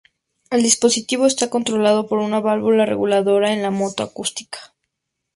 [0.49, 4.57] El dispositivo está controlado por una válvula reguladora en la moto acuática.